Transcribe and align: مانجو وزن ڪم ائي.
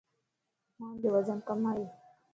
مانجو 0.79 1.09
وزن 1.15 1.39
ڪم 1.47 1.59
ائي. 1.71 1.85